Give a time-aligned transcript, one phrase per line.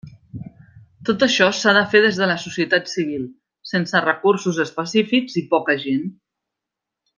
[1.09, 3.29] Tot això s'ha fet des de la societat civil,
[3.73, 6.11] sense recursos específics i poca gent.